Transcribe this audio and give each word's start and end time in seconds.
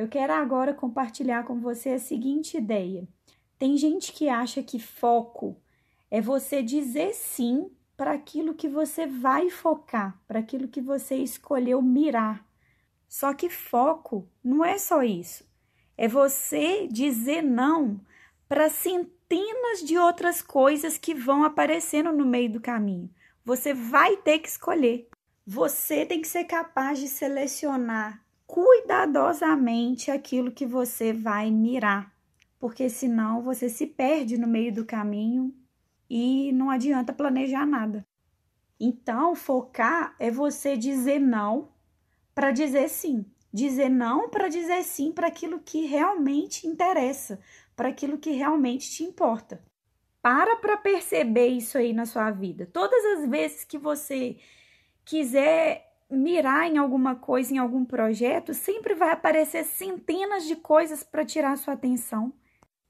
Eu 0.00 0.08
quero 0.08 0.32
agora 0.32 0.72
compartilhar 0.72 1.44
com 1.44 1.60
você 1.60 1.90
a 1.90 1.98
seguinte 1.98 2.56
ideia. 2.56 3.06
Tem 3.58 3.76
gente 3.76 4.14
que 4.14 4.30
acha 4.30 4.62
que 4.62 4.78
foco 4.78 5.60
é 6.10 6.22
você 6.22 6.62
dizer 6.62 7.12
sim 7.12 7.70
para 7.98 8.12
aquilo 8.12 8.54
que 8.54 8.66
você 8.66 9.06
vai 9.06 9.50
focar, 9.50 10.18
para 10.26 10.38
aquilo 10.38 10.68
que 10.68 10.80
você 10.80 11.16
escolheu 11.16 11.82
mirar. 11.82 12.42
Só 13.06 13.34
que 13.34 13.50
foco 13.50 14.26
não 14.42 14.64
é 14.64 14.78
só 14.78 15.02
isso. 15.02 15.44
É 15.98 16.08
você 16.08 16.88
dizer 16.88 17.42
não 17.42 18.00
para 18.48 18.70
centenas 18.70 19.82
de 19.84 19.98
outras 19.98 20.40
coisas 20.40 20.96
que 20.96 21.14
vão 21.14 21.44
aparecendo 21.44 22.10
no 22.10 22.24
meio 22.24 22.50
do 22.50 22.58
caminho. 22.58 23.10
Você 23.44 23.74
vai 23.74 24.16
ter 24.16 24.38
que 24.38 24.48
escolher. 24.48 25.10
Você 25.46 26.06
tem 26.06 26.22
que 26.22 26.28
ser 26.28 26.44
capaz 26.44 26.98
de 26.98 27.06
selecionar 27.06 28.24
cuidadosamente 28.50 30.10
aquilo 30.10 30.50
que 30.50 30.66
você 30.66 31.12
vai 31.12 31.52
mirar, 31.52 32.12
porque 32.58 32.90
senão 32.90 33.42
você 33.42 33.68
se 33.68 33.86
perde 33.86 34.36
no 34.36 34.48
meio 34.48 34.74
do 34.74 34.84
caminho 34.84 35.54
e 36.08 36.50
não 36.50 36.68
adianta 36.68 37.12
planejar 37.12 37.64
nada. 37.64 38.04
Então, 38.78 39.36
focar 39.36 40.16
é 40.18 40.32
você 40.32 40.76
dizer 40.76 41.20
não 41.20 41.68
para 42.34 42.50
dizer 42.50 42.88
sim. 42.88 43.24
Dizer 43.52 43.88
não 43.88 44.28
para 44.28 44.48
dizer 44.48 44.82
sim 44.82 45.12
para 45.12 45.28
aquilo 45.28 45.60
que 45.60 45.86
realmente 45.86 46.66
interessa, 46.66 47.38
para 47.76 47.88
aquilo 47.88 48.18
que 48.18 48.32
realmente 48.32 48.90
te 48.90 49.04
importa. 49.04 49.62
Para 50.20 50.56
para 50.56 50.76
perceber 50.76 51.46
isso 51.46 51.78
aí 51.78 51.92
na 51.92 52.04
sua 52.04 52.32
vida. 52.32 52.68
Todas 52.72 53.04
as 53.04 53.28
vezes 53.28 53.64
que 53.64 53.78
você 53.78 54.38
quiser 55.04 55.89
mirar 56.10 56.66
em 56.66 56.76
alguma 56.76 57.14
coisa, 57.14 57.54
em 57.54 57.58
algum 57.58 57.84
projeto, 57.84 58.52
sempre 58.52 58.94
vai 58.94 59.12
aparecer 59.12 59.64
centenas 59.64 60.44
de 60.46 60.56
coisas 60.56 61.02
para 61.02 61.24
tirar 61.24 61.56
sua 61.56 61.74
atenção. 61.74 62.32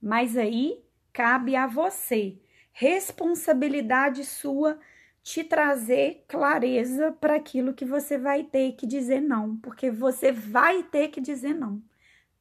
Mas 0.00 0.36
aí 0.36 0.84
cabe 1.12 1.56
a 1.56 1.66
você, 1.66 2.38
responsabilidade 2.72 4.24
sua, 4.24 4.78
te 5.22 5.42
trazer 5.42 6.24
clareza 6.28 7.10
para 7.20 7.36
aquilo 7.36 7.74
que 7.74 7.84
você 7.84 8.16
vai 8.18 8.44
ter 8.44 8.72
que 8.72 8.86
dizer 8.86 9.20
não, 9.20 9.56
porque 9.56 9.90
você 9.90 10.30
vai 10.30 10.82
ter 10.82 11.08
que 11.08 11.20
dizer 11.20 11.54
não. 11.54 11.82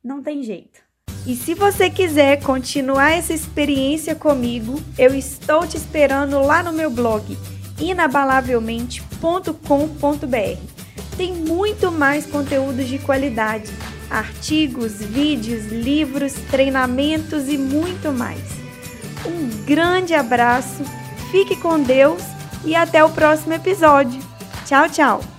Não 0.04 0.22
tem 0.22 0.44
jeito. 0.44 0.84
E 1.26 1.36
se 1.36 1.56
você 1.56 1.90
quiser 1.90 2.44
continuar 2.44 3.12
essa 3.12 3.34
experiência 3.34 4.14
comigo, 4.14 4.76
eu 5.00 5.16
estou 5.16 5.66
te 5.66 5.76
esperando 5.78 6.40
lá 6.42 6.62
no 6.62 6.72
meu 6.72 6.92
blog 6.92 7.36
inabalavelmente.com.br. 9.26 10.60
Tem 11.18 11.34
muito 11.34 11.92
mais 11.92 12.26
conteúdos 12.26 12.88
de 12.88 13.00
qualidade, 13.00 13.72
artigos, 14.10 15.00
vídeos, 15.00 15.66
livros, 15.66 16.34
treinamentos 16.52 17.48
e 17.48 17.58
muito 17.58 18.12
mais. 18.12 18.44
Um 19.26 19.66
grande 19.66 20.14
abraço, 20.14 20.84
fique 21.32 21.56
com 21.56 21.82
Deus 21.82 22.22
e 22.64 22.76
até 22.76 23.04
o 23.04 23.10
próximo 23.10 23.54
episódio. 23.54 24.22
Tchau, 24.66 24.90
tchau! 24.90 25.35